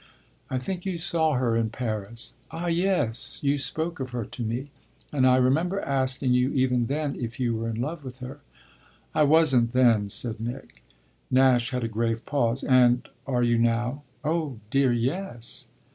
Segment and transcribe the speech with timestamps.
[0.49, 4.71] I think you saw her in Paris." "Ah yes: you spoke of her to me,
[5.13, 8.39] and I remember asking you even then if you were in love with her."
[9.13, 10.81] "I wasn't then," said Nick.
[11.29, 12.63] Nash had a grave pause.
[12.63, 15.67] "And are you now?" "Oh dear, yes."